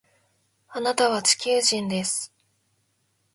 [0.69, 2.33] あなたは地球人です